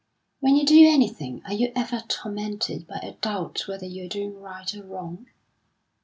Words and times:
"When 0.39 0.55
you 0.55 0.65
do 0.65 0.83
anything, 0.89 1.43
are 1.45 1.53
you 1.53 1.71
ever 1.75 2.01
tormented 2.07 2.87
by 2.87 2.95
a 3.03 3.13
doubt 3.21 3.67
whether 3.67 3.85
you 3.85 4.05
are 4.05 4.07
doing 4.07 4.41
right 4.41 4.73
or 4.75 4.81
wrong?" 4.83 5.27